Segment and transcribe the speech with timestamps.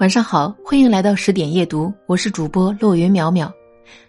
[0.00, 3.48] 晚上好，欢迎来到十点夜读，我是主播落云淼淼。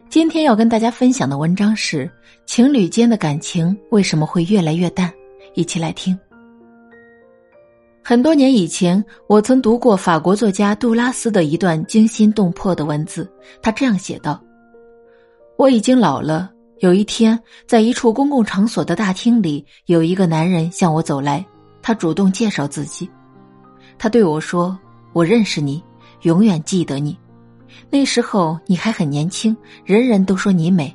[0.09, 2.09] 今天要跟大家分享的文章是：
[2.47, 5.13] 情侣间的感情为什么会越来越淡？
[5.53, 6.17] 一起来听。
[8.03, 13.31] 很多年以前，我曾读过法国作家杜拉斯的一段惊心动魄的文字，
[13.61, 14.41] 他这样写道
[15.55, 16.49] ：“我已经老了。
[16.79, 21.45] 有一天，在一处公共场所的大厅里，有一个男人向我走来，
[21.83, 23.07] 他主动介绍自己，
[23.99, 24.75] 他对我说。”
[25.15, 25.81] 我认识你，
[26.23, 27.17] 永远记得你。
[27.89, 30.93] 那时候你还很年轻，人人都说你美。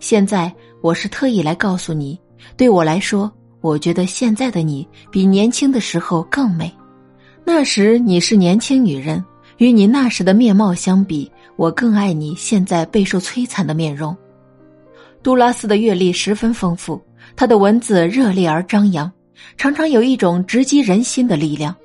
[0.00, 2.18] 现在我是特意来告诉你，
[2.56, 3.30] 对我来说，
[3.60, 6.74] 我觉得现在的你比年轻的时候更美。
[7.44, 9.22] 那时你是年轻女人，
[9.58, 14.16] 与你那时的面貌相比，我更爱你现在备受摧残的面容。
[15.22, 16.98] 杜拉斯的阅历十分丰富，
[17.36, 19.12] 他的文字热烈而张扬，
[19.58, 21.76] 常常有一种直击人心的力量。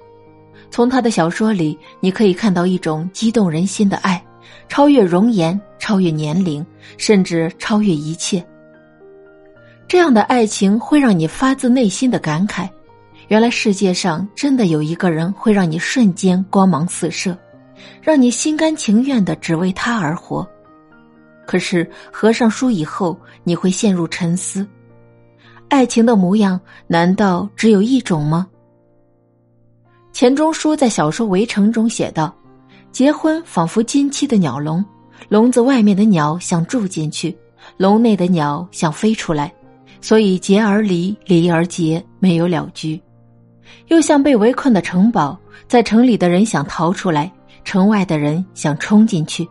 [0.72, 4.24] 从他的小说里，你可以看到一种激动人心的爱，
[4.68, 6.66] 超越容颜，超越年龄，
[6.98, 8.46] 甚至超越一切。
[9.88, 12.70] 这样的爱情会让你发自内心的感慨：
[13.28, 17.36] 原来世界上真的有一个人会让你瞬间光芒四射，
[18.02, 20.48] 让你心甘情愿的只为他而活。
[21.48, 24.68] 可是合上书以后，你会陷入沉思：
[25.68, 28.48] 爱情的模样难道只有一种吗？
[30.12, 32.34] 钱钟书在小说《围城》中写道
[32.92, 34.84] ：“结婚仿佛金漆的鸟笼，
[35.30, 37.36] 笼子外面的鸟想住进去，
[37.78, 39.54] 笼内的鸟想飞出来，
[40.02, 43.00] 所以结而离，离而结，没有了局。
[43.88, 45.38] 又像被围困的城堡，
[45.68, 47.32] 在城里的人想逃出来，
[47.64, 49.48] 城外的人想冲进去。”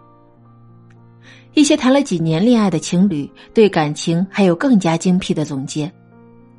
[1.55, 5.91] 一些谈了几年恋爱的情侣对感情还有更加精辟的总结，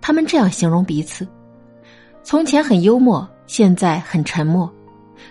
[0.01, 1.27] 他们这样形容彼此：
[2.23, 3.29] 从前很幽默。
[3.49, 4.71] 现在很沉默，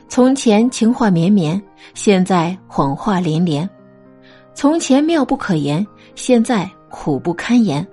[0.09, 1.63] 从前情话绵绵，
[1.95, 3.65] 现在谎话连连；
[4.55, 7.87] 从前妙不可言，现在苦不堪言。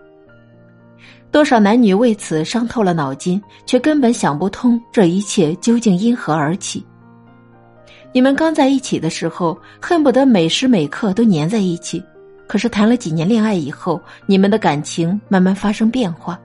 [1.29, 6.83] 多少男女为此伤透了脑筋，却根本想不通这一切究竟因何而起。
[8.11, 12.03] 你们刚在一起的时候，恨不得每时每刻都粘在一起，
[12.47, 16.39] 可是谈了几年恋爱以后，你们的感情慢慢发生变化，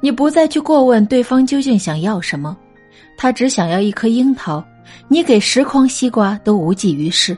[0.00, 2.56] 你不再去过问对方究竟想要什么。
[3.18, 4.64] 他只想要一颗樱桃，
[5.08, 7.36] 你给十筐西瓜都无济于事，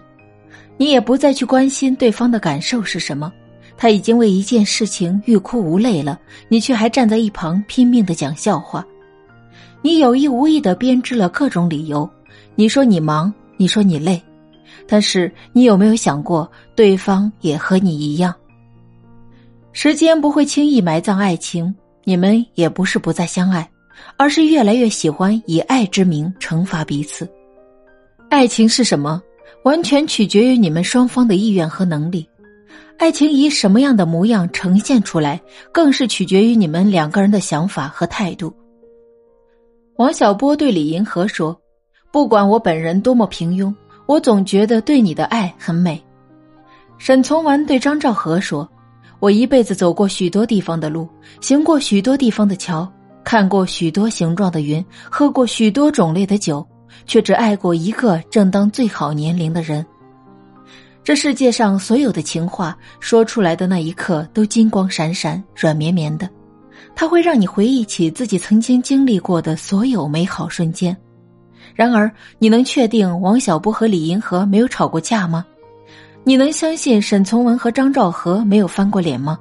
[0.77, 3.33] 你也不再去关心对方的感受是什么。
[3.79, 8.87] 他已经为一件事情欲哭无泪了，你却还站在一旁拼命的讲笑话。
[9.81, 12.09] 你有意无意的编织了各种理由，
[12.55, 14.23] 你说你忙，你说你累，
[14.87, 16.47] 但是你有没有想过，
[16.77, 18.35] 对方也和你一样？
[19.73, 21.75] 时间不会轻易埋葬爱情，
[22.05, 23.67] 你们也不是不再相爱。
[24.17, 27.29] 而是越来越喜欢以爱之名惩罚彼此。
[28.29, 29.23] 爱情是什么？
[29.65, 32.27] 完全取决于你们双方的意愿和能力。
[32.97, 35.41] 爱情以什么样的模样呈现出来，
[35.73, 38.55] 更是取决于你们两个人的想法和态度。
[39.97, 41.59] 王小波对李银河说
[42.13, 43.75] ：“不管我本人多么平庸，
[44.07, 46.03] 我总觉得对你的爱很美。”
[46.99, 48.69] 沈从文对张兆和说
[49.19, 51.09] ：“我一辈子走过许多地方的路，
[51.41, 52.91] 行过许多地方的桥。”
[53.25, 56.67] 看过许多形状的云，喝过许多种类的酒，
[57.07, 59.85] 却只爱过一个正当最好年龄的人。
[61.03, 66.29] 这世界上所有的情话说出来的那一刻都金光闪闪、软绵绵的，
[66.95, 70.97] 它会让你回忆起自己曾经经历过的所有美好瞬间。
[71.75, 75.45] 然而，你能确定王小波和李银河没有吵过架吗？
[76.23, 79.39] 你能相信沈从文和张兆和没有翻过脸吗？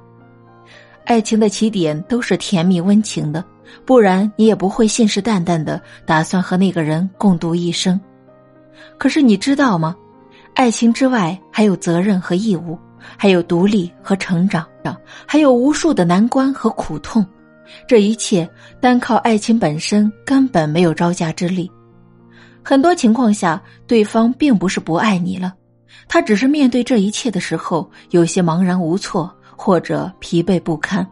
[1.04, 3.44] 爱情的起点都是甜蜜温情的。
[3.84, 8.00] 不然你也不会信誓旦旦的打算和那个人共度一生。
[8.98, 9.96] 可是你知道吗？
[10.54, 12.78] 爱情之外还有责任和义务，
[13.16, 14.66] 还有独立和成长，
[15.26, 17.24] 还有无数的难关和苦痛。
[17.86, 18.48] 这一切
[18.80, 21.70] 单靠爱情本身根本没有招架之力。
[22.62, 25.54] 很多情况下，对方并不是不爱你了，
[26.08, 31.06] 他只是面对这一切的时候有些茫然无措，或者疲惫不堪。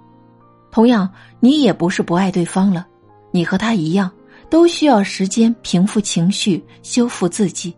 [0.70, 1.08] 同样，
[1.40, 2.86] 你也不是不爱对方了，
[3.30, 4.10] 你和他一样，
[4.50, 7.74] 都需要时间平复情绪、修复自己。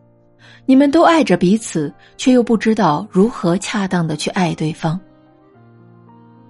[0.67, 4.99] 你们都爱着彼此，却又不知道如何恰当的去爱对方。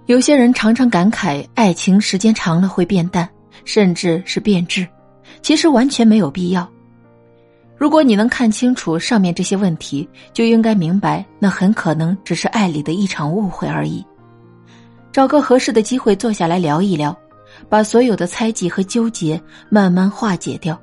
[0.07, 3.27] 有些人常常感慨，爱情时间长了会变淡，
[3.65, 4.85] 甚至是变质。
[5.41, 6.69] 其实完全没有必要。
[7.77, 14.05] 如果你能看清楚上面这些问题，就应该明白，那很可能只是爱里的一场误会而已。
[15.11, 17.15] 找个合适的机会坐下来聊一聊，
[17.67, 20.79] 把所有的猜忌和纠结慢慢化解掉。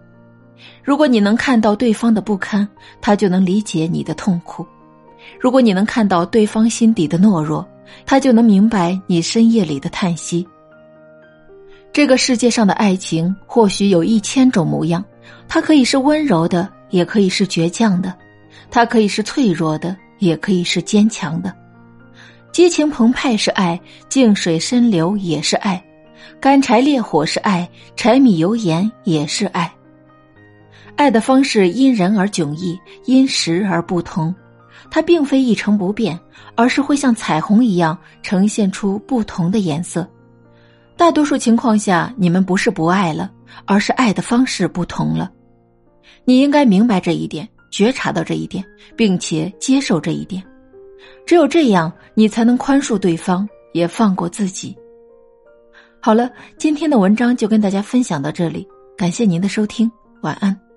[0.83, 2.69] 如果你能看到对方的不堪，
[3.01, 4.65] 他就能理解你的痛苦；
[5.41, 7.67] 如果你能看到对方心底的懦弱，
[8.05, 10.47] 他就能明白你深夜里的叹息。
[11.93, 15.03] 这个世界上的爱情或许有一千种模样，
[15.49, 18.13] 它可以是温柔的，也可以是倔强的；
[18.71, 21.53] 它可以是脆弱的，也可以是坚强的。
[22.53, 25.83] 激情澎湃是爱，静水深流也是爱，
[26.41, 29.73] 干柴烈火是爱，柴米油盐也是爱。
[30.97, 34.35] 爱的方式因人而迥异，因时而不同，
[34.91, 36.19] 它并非一成不变，
[36.57, 40.09] 而是会像彩虹一样呈现出不同的颜色。
[40.97, 43.31] 大多数情况下，你们不是不爱了，
[43.67, 45.31] 而是爱的方式不同了。
[46.25, 48.65] 你应该明白这一点，觉察到这一点，
[48.97, 50.43] 并且接受这一点。
[51.27, 54.77] 只有这样，你才能宽恕对方，也放过自己。
[56.01, 58.67] 好了，今天的文章就跟大家分享到这里，
[58.97, 59.91] 感谢您的收听，
[60.23, 60.68] 晚安。